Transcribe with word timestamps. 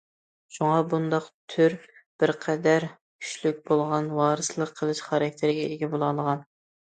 شۇڭا 0.53 0.77
بۇنداق 0.93 1.25
تۈر 1.55 1.75
بىر 2.23 2.33
قەدەر 2.45 2.87
كۈچلۈك 2.95 3.61
بولغان 3.71 4.09
ۋارىسلىق 4.21 4.73
قىلىش 4.81 5.03
خاراكتېرىگە 5.11 5.69
ئىگە 5.75 5.91
بولالىغان. 5.93 6.43